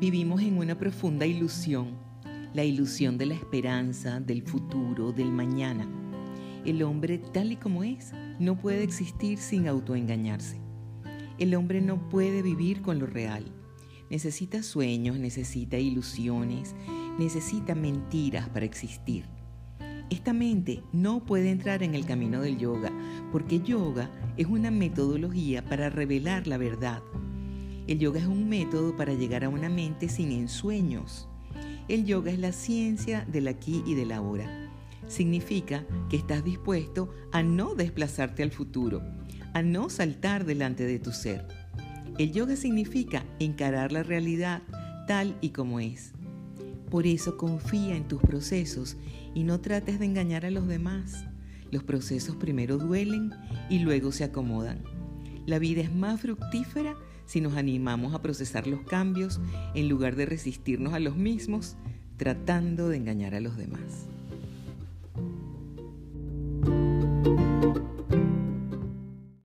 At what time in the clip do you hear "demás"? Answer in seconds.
50.68-51.24, 63.56-64.08